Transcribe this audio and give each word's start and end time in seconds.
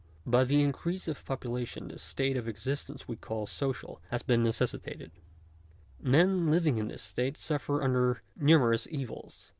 By 0.25 0.45
the 0.45 0.63
increase 0.63 1.07
of 1.07 1.23
population 1.27 1.89
the 1.89 1.99
state 1.99 2.35
of 2.35 2.47
existence 2.47 3.07
we 3.07 3.17
call 3.17 3.43
i 3.43 3.45
social 3.45 4.01
has 4.09 4.23
been 4.23 4.41
necessitated. 4.41 5.11
Men 6.01 6.49
living 6.49 6.79
in 6.79 6.87
this 6.87 7.03
state 7.03 7.37
suffer: 7.37 7.83
under 7.83 8.23
numerous 8.35 8.87
evils. 8.89 9.49